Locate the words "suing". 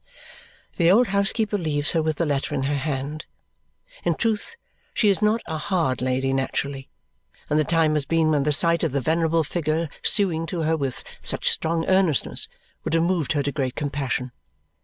10.01-10.47